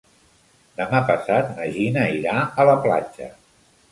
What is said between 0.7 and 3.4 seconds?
Demà passat na Gina irà a la platja.